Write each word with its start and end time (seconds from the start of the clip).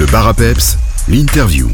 Le 0.00 0.06
bar 0.06 0.26
à 0.26 0.32
peps, 0.32 0.78
l'interview. 1.08 1.68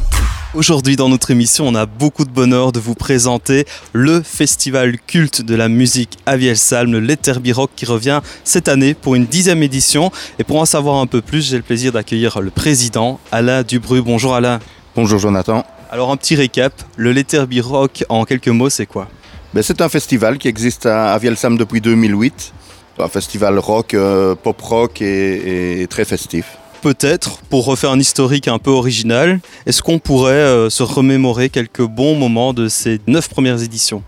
Aujourd'hui 0.53 0.97
dans 0.97 1.09
notre 1.09 1.31
émission, 1.31 1.69
on 1.69 1.77
a 1.77 1.87
beaucoup 1.87 2.25
de 2.25 2.31
bonheur 2.31 2.73
de 2.73 2.81
vous 2.81 2.97
présenter 2.97 3.65
le 3.93 4.21
festival 4.21 4.99
culte 4.99 5.43
de 5.43 5.55
la 5.55 5.69
musique 5.69 6.19
à 6.27 6.37
Vielsalm, 6.37 6.91
le 6.91 6.99
Letterby 6.99 7.53
Rock 7.53 7.71
qui 7.77 7.87
revient 7.87 8.21
cette 8.43 8.67
année 8.67 8.95
pour 8.95 9.15
une 9.15 9.27
dixième 9.27 9.63
édition. 9.63 10.11
Et 10.41 10.45
pour 10.45 10.59
en 10.59 10.65
savoir 10.65 10.97
un 10.97 11.07
peu 11.07 11.21
plus, 11.21 11.49
j'ai 11.49 11.57
le 11.57 11.63
plaisir 11.63 11.93
d'accueillir 11.93 12.41
le 12.41 12.51
président 12.51 13.21
Alain 13.31 13.63
Dubru. 13.63 14.03
Bonjour 14.03 14.35
Alain. 14.35 14.59
Bonjour 14.97 15.21
Jonathan. 15.21 15.65
Alors 15.93 16.11
un 16.11 16.17
petit 16.17 16.35
récap, 16.35 16.73
le 16.97 17.13
Letterby 17.13 17.61
Rock 17.61 18.05
en 18.09 18.25
quelques 18.25 18.49
mots 18.49 18.71
c'est 18.71 18.87
quoi? 18.87 19.07
Ben, 19.55 19.63
c'est 19.63 19.81
un 19.81 19.89
festival 19.89 20.39
qui 20.39 20.49
existe 20.49 20.87
à, 20.87 21.13
à 21.13 21.19
Vielsalm 21.19 21.57
depuis 21.57 21.81
2008. 21.81 22.53
Un 22.99 23.09
festival 23.09 23.57
rock, 23.61 23.95
euh, 23.95 24.35
pop 24.35 24.61
rock 24.63 25.01
et, 25.01 25.83
et 25.83 25.87
très 25.87 26.05
festif. 26.05 26.57
Peut-être, 26.87 27.39
pour 27.51 27.65
refaire 27.65 27.91
un 27.91 27.99
historique 27.99 28.47
un 28.47 28.61
peu 28.61 28.71
original, 28.71 29.41
est-ce 29.67 29.83
qu'on 29.83 29.99
pourrait 29.99 30.35
euh, 30.35 30.71
se 30.71 30.85
remémorer 30.85 31.49
quelques 31.49 31.83
bons 31.83 32.15
moments 32.15 32.53
de 32.53 32.69
ces 32.69 33.01
neuf 33.09 33.29
premières 33.29 33.61
éditions? 33.61 34.05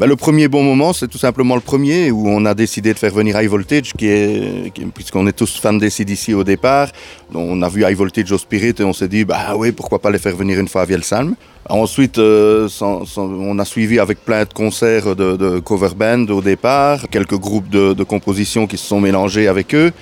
Ben, 0.00 0.06
le 0.06 0.16
premier 0.16 0.48
bon 0.48 0.64
moment, 0.64 0.92
c'est 0.92 1.06
tout 1.06 1.18
simplement 1.18 1.54
le 1.54 1.60
premier 1.60 2.10
où 2.10 2.28
on 2.28 2.44
a 2.44 2.54
décidé 2.54 2.92
de 2.92 2.98
faire 2.98 3.14
venir 3.14 3.40
High 3.40 3.48
Voltage, 3.48 3.92
qui 3.92 4.08
est, 4.08 4.72
puisqu'on 4.92 5.28
est 5.28 5.34
tous 5.34 5.60
fans 5.60 5.74
des 5.74 5.88
CDC 5.88 6.34
au 6.34 6.42
départ. 6.42 6.88
On 7.32 7.62
a 7.62 7.68
vu 7.68 7.84
High 7.84 7.96
Voltage 7.96 8.32
au 8.32 8.38
Spirit 8.38 8.74
et 8.76 8.82
on 8.82 8.92
s'est 8.92 9.06
dit, 9.06 9.24
bah 9.24 9.54
oui, 9.56 9.70
pourquoi 9.70 10.00
pas 10.00 10.10
les 10.10 10.18
faire 10.18 10.34
venir 10.34 10.58
une 10.58 10.66
fois 10.66 10.82
à 10.82 10.84
Vielsalm. 10.84 11.36
Ensuite, 11.68 12.18
euh, 12.18 12.68
on 13.16 13.58
a 13.60 13.64
suivi 13.64 14.00
avec 14.00 14.24
plein 14.24 14.42
de 14.42 14.52
concerts 14.52 15.14
de, 15.14 15.60
cover 15.60 15.94
band 15.96 16.26
au 16.30 16.40
départ, 16.40 17.08
quelques 17.08 17.38
groupes 17.38 17.68
de, 17.68 17.92
de 17.92 18.02
composition 18.02 18.66
qui 18.66 18.78
se 18.78 18.86
sont 18.86 19.00
mélangés 19.00 19.46
avec 19.46 19.76
eux, 19.76 19.92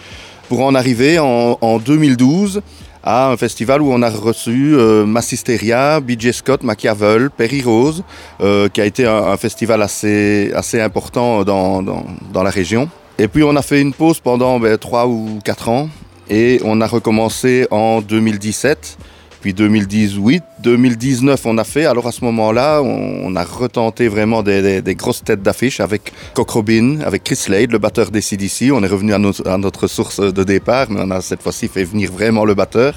pour 0.55 0.67
en 0.67 0.77
arriver 0.77 1.19
en, 1.19 1.59
en 1.61 1.81
2012 1.81 2.63
à 3.03 3.29
un 3.31 3.37
festival 3.37 3.83
où 3.83 3.93
on 3.93 4.03
a 4.03 4.09
reçu 4.09 4.77
euh, 4.77 5.05
Massisteria, 5.05 5.99
BJ 5.99 6.31
Scott, 6.31 6.63
Machiavel, 6.63 7.29
Perry 7.29 7.61
Rose, 7.61 8.05
euh, 8.41 8.69
qui 8.69 8.81
a 8.81 8.85
été 8.85 9.05
un, 9.05 9.37
festival 9.37 9.83
assez, 9.83 10.53
assez 10.55 10.81
important 10.81 11.43
dans, 11.43 11.83
dans, 11.83 12.43
la 12.45 12.51
région. 12.51 12.89
Et 13.19 13.27
puis 13.27 13.43
on 13.43 13.57
a 13.57 13.63
fait 13.63 13.81
une 13.81 13.93
pause 13.93 14.21
pendant 14.21 14.61
ben, 14.61 14.79
3 14.79 15.09
ou 15.09 15.41
4 15.45 15.69
ans 15.71 15.89
et 16.31 16.61
on 16.65 16.81
a 16.81 16.87
recommencé 16.87 17.67
en 17.73 18.01
2017. 18.01 18.97
Puis 19.45 19.53
2018, 19.53 20.43
2019 20.61 21.45
on 21.45 21.59
a 21.59 21.65
fait. 21.65 21.85
Alors 21.85 22.07
à 22.07 22.13
ce 22.13 22.25
moment-là, 22.25 22.81
on, 22.81 23.37
a 23.37 23.45
retenté 23.45 24.09
vraiment 24.09 24.43
des, 24.43 24.83
grosses 24.97 25.23
têtes 25.23 25.43
d'affiche 25.43 25.81
avec 25.81 26.15
Cock 26.33 26.49
Robin, 26.49 27.01
avec 27.05 27.25
Chris 27.25 27.37
Slade, 27.37 27.71
le 27.71 27.77
batteur 27.77 28.11
des 28.11 28.23
CDC. 28.23 28.71
On 28.73 28.83
est 28.83 28.87
revenu 28.89 29.13
à, 29.13 29.19
notre 29.19 29.87
source 29.87 30.21
de 30.21 30.45
départ, 30.45 30.87
mais 30.89 31.01
on 31.03 31.11
a 31.11 31.21
cette 31.21 31.43
fois-ci 31.43 31.69
fait 31.69 31.85
venir 31.85 32.11
vraiment 32.11 32.47
le 32.47 32.55
batteur. 32.55 32.95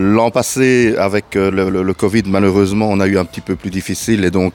L'an 0.00 0.32
passé, 0.32 0.96
avec 0.98 1.36
euh, 1.36 1.52
le, 1.52 1.94
Covid, 1.94 2.24
malheureusement, 2.26 2.88
on 2.90 2.98
a 2.98 3.06
eu 3.06 3.16
un 3.16 3.24
petit 3.24 3.40
peu 3.40 3.54
plus 3.54 3.70
difficile 3.70 4.24
et 4.24 4.32
donc 4.32 4.54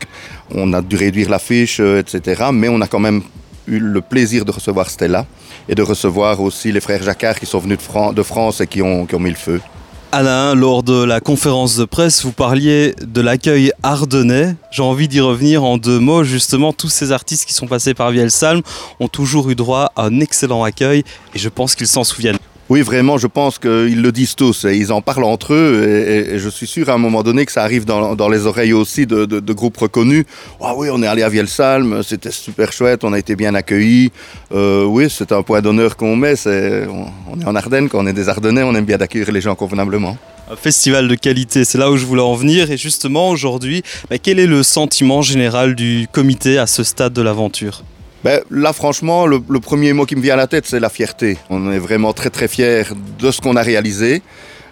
on 0.54 0.74
a 0.74 0.82
dû 0.82 0.98
réduire 0.98 1.30
l'affiche, 1.30 1.80
euh, 1.80 2.02
etc. 2.02 2.48
Mais 2.52 2.68
on 2.68 2.82
a 2.82 2.88
quand 2.88 3.00
même 3.00 3.22
eu 3.66 3.80
le 3.80 4.02
plaisir 4.02 4.44
de 4.44 4.52
recevoir 4.52 4.90
Stella 4.90 5.26
et 5.70 5.76
de 5.76 5.84
recevoir 5.84 6.42
aussi 6.42 6.74
les 6.74 6.82
frères 6.82 7.02
Jacquard 7.02 7.40
qui 7.40 7.46
sont 7.46 7.60
venus 7.60 7.78
de, 7.78 7.84
Fran- 7.84 8.12
de 8.12 8.24
France 8.24 8.60
et 8.60 8.68
qui 8.68 8.82
ont 8.82 9.08
mis 9.18 9.30
le 9.30 9.38
feu. 9.38 9.62
Alain, 10.12 10.56
lors 10.56 10.82
de 10.82 11.04
la 11.04 11.20
conférence 11.20 11.76
de 11.76 11.86
presse, 11.86 12.26
vous 12.26 12.32
parliez 12.32 12.96
de 13.00 13.22
l'accueil 13.22 13.72
ardennais. 13.84 14.56
J'ai 14.72 14.82
envie 14.82 15.08
d'y 15.08 15.20
revenir 15.20 15.64
en 15.64 15.78
deux 15.78 16.00
mots. 16.00 16.24
Justement, 16.24 16.74
tous 16.74 16.90
ces 16.90 17.12
artistes 17.12 17.46
qui 17.46 17.54
sont 17.54 17.68
passés 17.68 17.94
par 17.94 18.10
Vielsalm 18.10 18.64
ont 19.00 19.08
toujours 19.08 19.52
eu 19.52 19.56
droit 19.56 19.92
à 19.96 20.06
un 20.06 20.20
excellent 20.20 20.64
accueil 20.64 21.04
et 21.36 21.38
je 21.38 21.48
pense 21.48 21.76
qu'ils 21.76 21.88
s'en 21.88 22.04
souviennent. 22.04 22.40
Oui, 22.70 22.82
vraiment, 22.82 23.18
je 23.18 23.26
pense 23.26 23.58
qu'ils 23.58 24.00
le 24.00 24.12
disent 24.12 24.36
tous. 24.36 24.66
Et 24.66 24.78
ils 24.78 24.92
en 24.94 25.02
parlent 25.02 25.24
entre 25.24 25.56
eux. 25.56 25.84
Et, 25.88 26.38
je 26.38 26.50
suis 26.50 26.68
sûr 26.68 26.90
à 26.90 26.94
un 26.94 26.98
moment 27.00 27.24
donné 27.24 27.44
que 27.46 27.52
ça 27.52 27.64
arrive 27.64 27.84
dans, 27.84 28.30
les 28.30 28.46
oreilles 28.46 28.74
aussi 28.74 29.08
de, 29.08 29.54
groupes 29.54 29.78
reconnus. 29.78 30.26
Ah 30.62 30.74
oui, 30.78 30.90
on 30.92 31.02
est 31.02 31.08
allé 31.08 31.24
à 31.24 31.30
Vielsalm, 31.30 32.04
c'était 32.04 32.32
super 32.32 32.72
chouette, 32.72 33.04
on 33.04 33.12
a 33.12 33.18
été 33.18 33.36
bien 33.36 33.56
accueillis. 33.56 34.12
Euh, 34.54 34.84
oui, 34.84 35.08
c'est 35.10 35.32
un 35.32 35.42
point 35.42 35.62
d'honneur 35.62 35.98
qu'on 35.98 36.16
met. 36.16 36.36
on, 36.46 37.42
est 37.42 37.46
en 37.46 37.56
Ardennes, 37.56 37.90
quand 37.90 38.04
on 38.04 38.08
est 38.08 38.14
des 38.14 38.30
Ardennais, 38.30 38.62
on 38.62 38.76
aime 38.76 38.86
bien 38.86 39.02
accueillir 39.02 39.32
les 39.32 39.42
gens 39.42 39.56
convenablement. 39.56 40.16
Un 40.52 40.56
festival 40.56 41.08
de 41.08 41.16
qualité, 41.16 41.66
c'est 41.66 41.80
là 41.80 41.90
où 41.90 41.98
je 41.98 42.06
voulais 42.06 42.22
en 42.22 42.36
venir. 42.36 42.70
Et 42.70 42.78
justement, 42.78 43.30
aujourd'hui, 43.30 43.82
bah, 44.12 44.18
quel 44.22 44.40
est 44.40 44.48
le 44.48 44.62
sentiment 44.62 45.24
général 45.24 45.74
du 45.74 46.08
comité 46.12 46.60
à 46.60 46.68
ce 46.68 46.84
stade 46.84 47.14
de 47.14 47.22
l'aventure? 47.24 47.84
Ben, 48.24 48.42
là, 48.52 48.74
franchement, 48.74 49.26
le, 49.26 49.40
premier 49.60 49.94
mot 49.94 50.06
qui 50.06 50.16
me 50.16 50.22
vient 50.22 50.34
à 50.34 50.38
la 50.38 50.48
tête, 50.48 50.66
c'est 50.68 50.80
la 50.80 50.90
fierté. 50.90 51.38
On 51.50 51.72
est 51.72 51.80
vraiment 51.80 52.12
très 52.12 52.30
très 52.30 52.48
fiers 52.48 52.84
de 53.18 53.32
ce 53.32 53.40
qu'on 53.40 53.56
a 53.56 53.62
réalisé. 53.62 54.22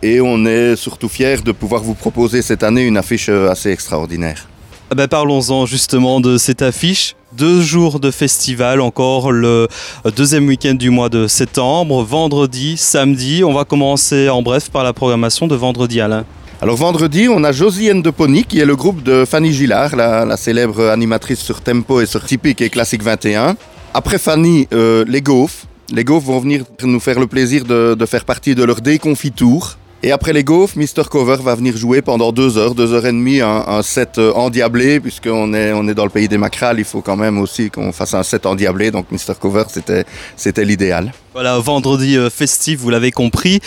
Et 0.03 0.21
on 0.21 0.45
est 0.45 0.75
surtout 0.75 1.09
fiers 1.09 1.37
de 1.37 1.51
pouvoir 1.51 1.81
vous 1.81 1.95
proposer 1.95 2.41
cette 2.41 2.61
année 2.61 2.83
une 2.83 2.97
affiche 2.97 3.29
euh, 3.29 3.49
assez 3.49 3.71
extraordinaire. 3.71 4.47
Ah 4.91 4.95
bah, 4.95 5.07
Parlons-en 5.07 5.65
justement 5.65 6.19
de 6.19 6.37
cette 6.37 6.61
affiche. 6.61 7.15
Deux 7.33 7.61
jours 7.61 7.99
de 7.99 8.09
festival, 8.11 8.79
encore 8.79 9.31
le 9.31 9.67
deuxième 10.15 10.47
week-end 10.47 10.75
du 10.75 10.89
mois 10.89 11.09
de 11.09 11.27
septembre, 11.27 12.03
vendredi, 12.03 12.77
samedi. 12.77 13.43
On 13.43 13.53
va 13.53 13.65
commencer 13.65 14.29
en 14.29 14.41
bref 14.41 14.69
par 14.69 14.83
la 14.83 14.93
programmation 14.93 15.47
de 15.47 15.55
vendredi, 15.55 15.99
Alain. 15.99 16.25
Alors 16.59 16.75
vendredi, 16.75 17.27
on 17.29 17.43
a 17.43 17.51
Josiane 17.51 18.01
de 18.01 18.09
Pony, 18.09 18.43
qui 18.43 18.59
est 18.59 18.65
le 18.65 18.75
groupe 18.75 19.03
de 19.03 19.25
Fanny 19.25 19.53
Gillard, 19.53 19.95
la, 19.95 20.35
célèbre 20.37 20.89
animatrice 20.89 21.39
sur 21.39 21.61
Tempo 21.61 22.01
et 22.01 22.07
sur 22.07 22.25
Typique 22.25 22.61
et 22.61 22.69
Classique 22.71 23.03
21. 23.03 23.55
Après 23.93 24.17
Fanny, 24.17 24.67
euh, 24.73 25.05
les 25.07 25.21
Gaufs. 25.21 25.67
Les 25.93 26.03
Gaufs 26.03 26.23
vont 26.23 26.39
venir 26.39 26.63
nous 26.81 26.99
faire 26.99 27.19
le 27.19 27.27
plaisir 27.27 27.63
de, 27.63 28.05
faire 28.07 28.25
partie 28.25 28.55
de 28.55 28.63
leur 28.63 28.81
déconfiture. 28.81 29.77
Et 30.01 30.11
après 30.11 30.33
les 30.33 30.43
Gaufs, 30.43 30.75
Mr. 30.75 31.03
Cover 31.11 31.37
va 31.43 31.53
venir 31.53 31.77
jouer 31.77 32.01
pendant 32.01 32.31
deux 32.31 32.57
heures, 32.57 32.73
deux 32.73 32.91
heures 32.91 33.05
et 33.05 33.11
demie, 33.11 33.39
un, 33.41 33.63
un 33.67 33.83
set 33.83 34.17
euh, 34.17 34.33
endiablé, 34.33 34.99
puisqu'on 34.99 35.53
est, 35.53 35.73
on 35.73 35.87
est 35.87 35.93
dans 35.93 36.05
le 36.05 36.09
pays 36.09 36.27
des 36.27 36.39
macrales, 36.39 36.79
il 36.79 36.85
faut 36.85 37.01
quand 37.01 37.17
même 37.17 37.37
aussi 37.37 37.69
qu'on 37.69 37.91
fasse 37.91 38.15
un 38.15 38.23
set 38.23 38.47
endiablé, 38.47 38.89
donc 38.89 39.11
Mr. 39.11 39.35
Cover, 39.39 39.63
c'était, 39.69 40.05
c'était 40.35 40.65
l'idéal. 40.65 41.13
Voilà, 41.33 41.59
vendredi 41.59 42.17
euh, 42.17 42.31
festif, 42.31 42.79
vous 42.79 42.89
l'avez 42.89 43.11
compris. 43.11 43.59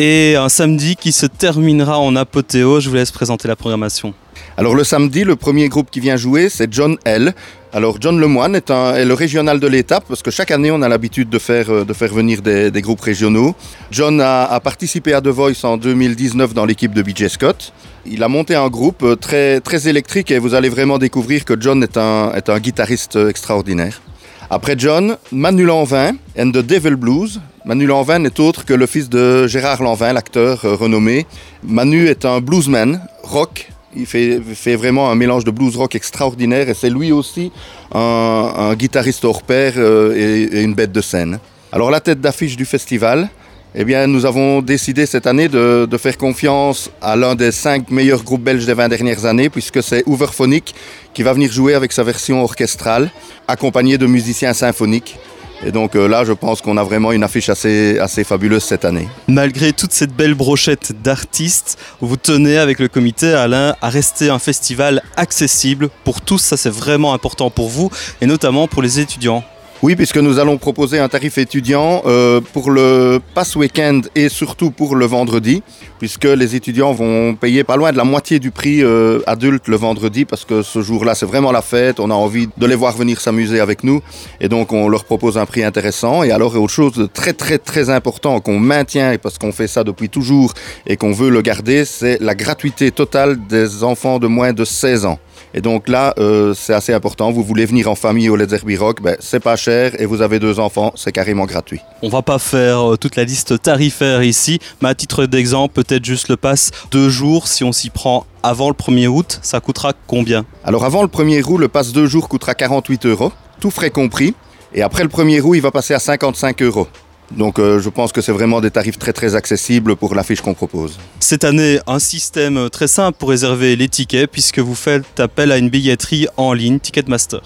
Et 0.00 0.36
un 0.36 0.48
samedi 0.48 0.94
qui 0.94 1.10
se 1.10 1.26
terminera 1.26 1.98
en 1.98 2.14
apothéose. 2.14 2.84
Je 2.84 2.88
vous 2.88 2.94
laisse 2.94 3.10
présenter 3.10 3.48
la 3.48 3.56
programmation. 3.56 4.14
Alors 4.56 4.76
le 4.76 4.84
samedi, 4.84 5.24
le 5.24 5.34
premier 5.34 5.68
groupe 5.68 5.90
qui 5.90 5.98
vient 5.98 6.16
jouer, 6.16 6.48
c'est 6.48 6.72
John 6.72 6.98
L. 7.04 7.34
Alors 7.72 7.96
John 8.00 8.20
Lemoine 8.20 8.54
est, 8.54 8.70
le 8.70 9.12
régional 9.12 9.58
de 9.58 9.66
l'étape 9.66 10.04
parce 10.06 10.22
que 10.22 10.30
chaque 10.30 10.52
année 10.52 10.70
on 10.70 10.82
a 10.82 10.88
l'habitude 10.88 11.28
de 11.28 11.40
faire, 11.40 11.68
euh, 11.70 11.84
venir 12.12 12.42
des, 12.42 12.80
groupes 12.80 13.00
régionaux. 13.00 13.56
John 13.90 14.20
a, 14.20 14.60
participé 14.60 15.14
à 15.14 15.20
The 15.20 15.26
Voice 15.26 15.64
en 15.64 15.76
2019 15.76 16.54
dans 16.54 16.64
l'équipe 16.64 16.94
de 16.94 17.02
BJ 17.02 17.26
Scott. 17.26 17.72
Il 18.06 18.22
a 18.22 18.28
monté 18.28 18.54
un 18.54 18.68
groupe 18.68 19.02
euh, 19.02 19.16
très, 19.16 19.88
électrique 19.88 20.30
et 20.30 20.38
vous 20.38 20.54
allez 20.54 20.68
vraiment 20.68 20.98
découvrir 20.98 21.44
que 21.44 21.60
John 21.60 21.82
est 21.82 21.96
un, 21.96 22.32
est 22.36 22.48
un 22.48 22.60
guitariste 22.60 23.16
euh, 23.16 23.30
extraordinaire. 23.30 24.00
Après 24.50 24.76
John, 24.78 25.16
Manu 25.30 25.64
Lanvin 25.64 26.14
and 26.38 26.50
the 26.50 26.58
Devil 26.58 26.96
Blues. 26.96 27.40
Manu 27.64 27.86
Lanvin 27.86 28.18
n'est 28.20 28.40
autre 28.40 28.64
que 28.64 28.72
le 28.72 28.86
fils 28.86 29.10
de 29.10 29.46
Gérard 29.46 29.82
Lanvin, 29.82 30.12
l'acteur 30.14 30.64
euh, 30.64 30.74
renommé. 30.74 31.26
Manu 31.62 32.06
est 32.08 32.24
un 32.24 32.40
bluesman, 32.40 33.00
rock. 33.22 33.68
Il 33.94 34.06
fait, 34.06 34.38
vraiment 34.76 35.10
un 35.10 35.14
mélange 35.14 35.44
de 35.44 35.50
blues 35.50 35.76
rock 35.76 35.94
extraordinaire 35.94 36.68
et 36.68 36.74
c'est 36.74 36.90
lui 36.90 37.10
aussi 37.10 37.50
un, 37.94 38.74
guitariste 38.74 39.24
hors 39.24 39.42
pair 39.42 39.74
euh, 39.76 40.14
et 40.52 40.62
une 40.62 40.74
bête 40.74 40.92
de 40.92 41.00
scène. 41.00 41.38
Alors 41.72 41.90
la 41.90 42.00
tête 42.00 42.20
d'affiche 42.20 42.56
du 42.56 42.64
festival, 42.64 43.28
eh 43.74 43.84
bien, 43.84 44.06
nous 44.06 44.24
avons 44.24 44.62
décidé 44.62 45.04
cette 45.04 45.26
année 45.26 45.48
de, 45.48 45.88
faire 45.98 46.16
confiance 46.16 46.90
à 47.02 47.16
l'un 47.16 47.34
des 47.34 47.52
cinq 47.52 47.90
meilleurs 47.90 48.24
groupes 48.24 48.42
belges 48.42 48.64
des 48.64 48.74
20 48.74 48.88
dernières 48.88 49.26
années, 49.26 49.50
puisque 49.50 49.82
c'est 49.82 50.02
Hooverphonic 50.06 50.74
qui 51.12 51.22
va 51.22 51.32
venir 51.32 51.52
jouer 51.52 51.74
avec 51.74 51.92
sa 51.92 52.02
version 52.02 52.42
orchestrale, 52.42 53.10
accompagné 53.46 53.98
de 53.98 54.06
musiciens 54.06 54.54
symphoniques. 54.54 55.18
Et 55.66 55.72
donc 55.72 55.96
euh, 55.96 56.06
là, 56.08 56.24
je 56.24 56.32
pense 56.32 56.60
qu'on 56.60 56.76
a 56.76 56.84
vraiment 56.84 57.10
une 57.10 57.24
affiche 57.24 57.48
assez, 57.48 57.98
assez 57.98 58.22
fabuleuse 58.22 58.62
cette 58.62 58.84
année. 58.84 59.08
Malgré 59.26 59.72
toute 59.72 59.92
cette 59.92 60.14
belle 60.14 60.34
brochette 60.34 60.92
d'artistes, 61.02 61.78
vous 62.00 62.16
tenez 62.16 62.58
avec 62.58 62.78
le 62.78 62.88
comité, 62.88 63.32
Alain, 63.32 63.74
à 63.82 63.88
rester 63.90 64.30
un 64.30 64.38
festival 64.38 65.02
accessible 65.16 65.88
pour 66.04 66.20
tous. 66.20 66.38
Ça, 66.38 66.56
c'est 66.56 66.70
vraiment 66.70 67.12
important 67.12 67.50
pour 67.50 67.68
vous 67.68 67.90
et 68.20 68.26
notamment 68.26 68.68
pour 68.68 68.82
les 68.82 69.00
étudiants. 69.00 69.42
Oui, 69.80 69.94
puisque 69.94 70.16
nous 70.16 70.40
allons 70.40 70.58
proposer 70.58 70.98
un 70.98 71.08
tarif 71.08 71.38
étudiant 71.38 72.02
euh, 72.04 72.40
pour 72.52 72.72
le 72.72 73.20
pass 73.34 73.54
week-end 73.54 74.00
et 74.16 74.28
surtout 74.28 74.72
pour 74.72 74.96
le 74.96 75.06
vendredi, 75.06 75.62
puisque 76.00 76.24
les 76.24 76.56
étudiants 76.56 76.92
vont 76.92 77.36
payer 77.36 77.62
pas 77.62 77.76
loin 77.76 77.92
de 77.92 77.96
la 77.96 78.02
moitié 78.02 78.40
du 78.40 78.50
prix 78.50 78.82
euh, 78.82 79.20
adulte 79.28 79.68
le 79.68 79.76
vendredi, 79.76 80.24
parce 80.24 80.44
que 80.44 80.62
ce 80.62 80.82
jour-là, 80.82 81.14
c'est 81.14 81.26
vraiment 81.26 81.52
la 81.52 81.62
fête, 81.62 82.00
on 82.00 82.10
a 82.10 82.14
envie 82.14 82.48
de 82.56 82.66
les 82.66 82.74
voir 82.74 82.96
venir 82.96 83.20
s'amuser 83.20 83.60
avec 83.60 83.84
nous, 83.84 84.02
et 84.40 84.48
donc 84.48 84.72
on 84.72 84.88
leur 84.88 85.04
propose 85.04 85.38
un 85.38 85.46
prix 85.46 85.62
intéressant. 85.62 86.24
Et 86.24 86.32
alors, 86.32 86.56
autre 86.56 86.74
chose 86.74 86.94
de 86.94 87.06
très 87.06 87.32
très 87.32 87.58
très 87.58 87.88
important 87.88 88.40
qu'on 88.40 88.58
maintient, 88.58 89.16
parce 89.22 89.38
qu'on 89.38 89.52
fait 89.52 89.68
ça 89.68 89.84
depuis 89.84 90.08
toujours 90.08 90.54
et 90.88 90.96
qu'on 90.96 91.12
veut 91.12 91.30
le 91.30 91.40
garder, 91.40 91.84
c'est 91.84 92.18
la 92.20 92.34
gratuité 92.34 92.90
totale 92.90 93.38
des 93.46 93.84
enfants 93.84 94.18
de 94.18 94.26
moins 94.26 94.52
de 94.52 94.64
16 94.64 95.04
ans. 95.04 95.20
Et 95.54 95.60
donc 95.60 95.88
là, 95.88 96.14
euh, 96.18 96.54
c'est 96.54 96.74
assez 96.74 96.92
important. 96.92 97.30
Vous 97.30 97.42
voulez 97.42 97.66
venir 97.66 97.88
en 97.88 97.94
famille 97.94 98.28
au 98.28 98.36
Let's 98.36 98.48
Derby 98.48 98.76
Rock, 98.76 99.02
ben, 99.02 99.16
c'est 99.20 99.40
pas 99.40 99.56
cher 99.56 100.00
et 100.00 100.06
vous 100.06 100.22
avez 100.22 100.38
deux 100.38 100.60
enfants, 100.60 100.92
c'est 100.96 101.12
carrément 101.12 101.46
gratuit. 101.46 101.80
On 102.02 102.08
va 102.08 102.22
pas 102.22 102.38
faire 102.38 102.92
euh, 102.92 102.96
toute 102.96 103.16
la 103.16 103.24
liste 103.24 103.60
tarifaire 103.62 104.22
ici, 104.22 104.58
mais 104.82 104.88
à 104.88 104.94
titre 104.94 105.26
d'exemple, 105.26 105.74
peut-être 105.74 106.04
juste 106.04 106.28
le 106.28 106.36
pass 106.36 106.70
deux 106.90 107.08
jours 107.08 107.48
si 107.48 107.64
on 107.64 107.72
s'y 107.72 107.90
prend 107.90 108.26
avant 108.42 108.68
le 108.68 108.74
1er 108.74 109.08
août, 109.08 109.38
ça 109.42 109.60
coûtera 109.60 109.92
combien? 110.06 110.46
Alors 110.64 110.84
avant 110.84 111.02
le 111.02 111.08
1er 111.08 111.42
août, 111.44 111.58
le 111.58 111.68
pass 111.68 111.92
deux 111.92 112.06
jours 112.06 112.28
coûtera 112.28 112.54
48 112.54 113.06
euros, 113.06 113.32
tout 113.60 113.70
frais 113.70 113.90
compris. 113.90 114.34
Et 114.74 114.82
après 114.82 115.02
le 115.02 115.08
1er 115.08 115.40
août, 115.40 115.54
il 115.54 115.62
va 115.62 115.70
passer 115.70 115.94
à 115.94 115.98
55 115.98 116.62
euros. 116.62 116.88
Donc 117.30 117.58
euh, 117.58 117.78
je 117.78 117.88
pense 117.90 118.12
que 118.12 118.20
c'est 118.20 118.32
vraiment 118.32 118.60
des 118.60 118.70
tarifs 118.70 118.98
très 118.98 119.12
très 119.12 119.34
accessibles 119.34 119.96
pour 119.96 120.14
l'affiche 120.14 120.40
qu'on 120.40 120.54
propose. 120.54 120.98
Cette 121.20 121.44
année, 121.44 121.78
un 121.86 121.98
système 121.98 122.70
très 122.70 122.88
simple 122.88 123.18
pour 123.18 123.28
réserver 123.30 123.76
les 123.76 123.88
tickets 123.88 124.30
puisque 124.30 124.58
vous 124.58 124.74
faites 124.74 125.20
appel 125.20 125.52
à 125.52 125.58
une 125.58 125.68
billetterie 125.68 126.26
en 126.36 126.52
ligne, 126.52 126.78
Ticketmaster. 126.78 127.40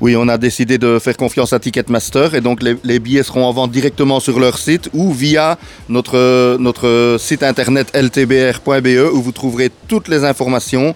Oui, 0.00 0.14
on 0.14 0.28
a 0.28 0.36
décidé 0.36 0.76
de 0.76 0.98
faire 0.98 1.16
confiance 1.16 1.54
à 1.54 1.58
Ticketmaster 1.58 2.34
et 2.34 2.42
donc 2.42 2.62
les, 2.62 2.76
les 2.84 2.98
billets 2.98 3.22
seront 3.22 3.46
en 3.46 3.52
vente 3.52 3.70
directement 3.70 4.20
sur 4.20 4.38
leur 4.38 4.58
site 4.58 4.90
ou 4.92 5.10
via 5.12 5.58
notre, 5.88 6.58
notre 6.58 7.16
site 7.18 7.42
internet 7.42 7.96
ltbr.be 7.96 9.10
où 9.12 9.22
vous 9.22 9.32
trouverez 9.32 9.70
toutes 9.88 10.08
les 10.08 10.24
informations, 10.24 10.94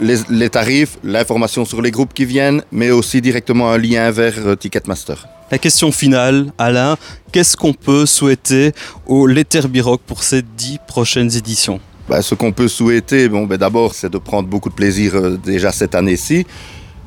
les, 0.00 0.18
les 0.30 0.48
tarifs, 0.48 0.96
l'information 1.02 1.64
sur 1.64 1.82
les 1.82 1.90
groupes 1.90 2.14
qui 2.14 2.24
viennent, 2.24 2.62
mais 2.70 2.92
aussi 2.92 3.20
directement 3.20 3.72
un 3.72 3.78
lien 3.78 4.12
vers 4.12 4.34
euh, 4.38 4.54
Ticketmaster. 4.54 5.26
La 5.50 5.58
question 5.58 5.90
finale, 5.90 6.52
Alain, 6.58 6.96
qu'est-ce 7.32 7.56
qu'on 7.56 7.72
peut 7.72 8.06
souhaiter 8.06 8.72
au 9.06 9.26
Letterbirock 9.26 10.00
pour 10.02 10.22
ces 10.22 10.42
dix 10.42 10.78
prochaines 10.86 11.36
éditions? 11.36 11.80
Ben, 12.08 12.22
ce 12.22 12.36
qu'on 12.36 12.52
peut 12.52 12.68
souhaiter, 12.68 13.28
bon, 13.28 13.46
ben, 13.46 13.56
d'abord, 13.56 13.94
c'est 13.94 14.10
de 14.10 14.18
prendre 14.18 14.48
beaucoup 14.48 14.68
de 14.68 14.74
plaisir 14.74 15.16
euh, 15.16 15.36
déjà 15.36 15.72
cette 15.72 15.96
année-ci. 15.96 16.46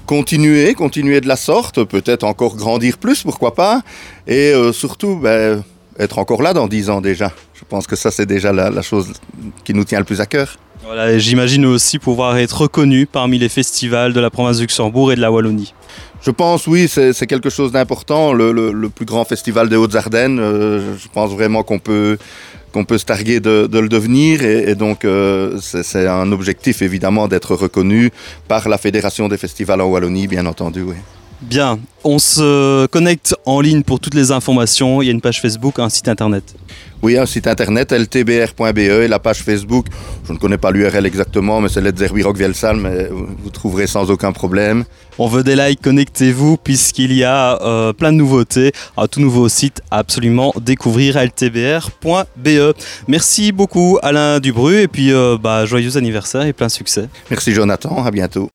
Continuer, 0.06 0.74
continuer 0.74 1.22
de 1.22 1.28
la 1.30 1.38
sorte, 1.38 1.86
peut-être 1.86 2.25
encore 2.25 2.57
grandir 2.57 2.98
plus, 2.98 3.24
pourquoi 3.24 3.56
pas. 3.56 3.81
Et 4.28 4.51
euh, 4.51 4.74
surtout, 4.74 5.16
ben, 5.16 5.63
être 5.98 6.19
encore 6.19 6.42
là 6.42 6.54
dans 6.54 6.68
10 6.68 6.90
ans 6.90 7.00
déjà. 7.00 7.31
Je 7.54 7.63
pense 7.63 7.88
que 7.88 7.95
ça, 7.95 8.12
c'est 8.12 8.25
déjà 8.25 8.51
la, 8.51 8.69
la 8.69 8.81
chose 8.81 9.13
qui 9.63 9.74
nous 9.74 9.86
tient 9.86 10.00
le 10.00 10.06
plus 10.06 10.19
à 10.19 10.25
cœur. 10.25 10.57
Voilà, 10.84 11.18
j'imagine 11.18 11.66
aussi 11.66 11.98
pouvoir 11.98 12.38
être 12.38 12.63
reconnu 12.63 13.06
parmi 13.06 13.40
les 13.40 13.48
festivals 13.48 14.12
de 14.12 14.19
la 14.19 14.30
province 14.30 14.57
de 14.57 14.63
Luxembourg 14.63 15.13
et 15.13 15.16
de 15.16 15.22
la 15.22 15.31
Wallonie. 15.31 15.74
Je 16.25 16.31
pense, 16.31 16.67
oui, 16.67 16.87
c'est 16.87 17.27
quelque 17.27 17.49
chose 17.49 17.73
d'important. 17.73 18.31
Le, 18.31 18.87
plus 18.87 19.05
grand 19.05 19.25
festival 19.25 19.67
des 19.67 19.75
Hautes-Ardennes, 19.75 20.39
euh, 20.39 20.97
je 20.97 21.07
pense 21.09 21.31
vraiment 21.31 21.63
qu'on 21.63 21.79
peut, 21.79 22.17
peut 22.71 22.97
se 22.97 23.05
targuer 23.05 23.41
de, 23.41 23.67
le 23.69 23.89
devenir. 23.89 24.41
Et, 24.41 24.75
donc, 24.75 25.03
euh, 25.03 25.57
c'est 25.59 26.07
un 26.07 26.31
objectif, 26.31 26.81
évidemment, 26.81 27.27
d'être 27.27 27.55
reconnu 27.55 28.09
par 28.47 28.69
la 28.69 28.77
Fédération 28.77 29.27
des 29.27 29.37
festivals 29.37 29.81
en 29.81 29.87
Wallonie, 29.87 30.27
bien 30.27 30.45
entendu. 30.45 30.83
Oui. 30.83 30.95
Bien, 31.44 31.78
on 32.04 32.19
se 32.19 32.86
connecte 32.88 33.36
en 33.45 33.60
ligne 33.60 33.84
pour 33.84 34.00
toutes 34.00 34.13
les 34.13 34.31
informations. 34.31 35.01
Il 35.01 35.06
y 35.06 35.10
a 35.10 35.12
une 35.12 35.22
page 35.22 35.42
Facebook, 35.42 35.78
un 35.78 35.90
site 35.90 36.07
internet. 36.07 36.56
Oui, 37.01 37.18
un 37.18 37.25
site 37.25 37.48
internet 37.48 37.92
ltbr.be 37.92 38.78
et 38.78 39.07
la 39.10 39.19
page 39.19 39.40
Facebook. 39.40 39.88
Je 40.25 40.31
ne 40.31 40.38
connais 40.38 40.57
pas 40.57 40.72
l'URL 40.72 41.06
exactement, 41.06 41.60
mais 41.60 41.68
c'est 41.68 41.81
Rock 42.24 42.38
Vielsal, 42.38 42.78
mais 42.78 43.10
vous 43.12 43.50
trouverez 43.50 43.88
sans 43.88 44.10
aucun 44.10 44.31
problème. 44.31 44.86
On 45.19 45.28
veut 45.28 45.44
des 45.44 45.57
likes, 45.57 45.81
connectez-vous 45.81 46.56
puisqu'il 46.56 47.12
y 47.12 47.25
a 47.25 47.62
euh, 47.62 47.92
plein 47.92 48.13
de 48.13 48.18
nouveautés. 48.18 48.72
Un 48.95 49.07
tout 49.07 49.19
nouveau 49.19 49.50
site 49.50 49.81
à 49.92 49.98
absolument 49.98 50.54
découvrir 50.62 51.18
ltbr.be. 51.18 52.74
Merci 53.10 53.51
beaucoup 53.51 54.00
Alain 54.01 54.40
Dubru 54.40 54.80
et 54.80 54.88
puis 54.88 55.12
euh, 55.12 55.38
bah, 55.38 55.66
joyeux 55.66 55.98
anniversaire 55.98 56.44
et 56.44 56.54
plein 56.54 56.69
succès. 56.69 57.10
Merci 57.30 57.51
Jonathan, 57.51 58.04
à 58.06 58.12
bientôt. 58.12 58.50